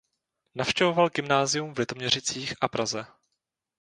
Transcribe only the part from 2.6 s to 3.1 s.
a Praze.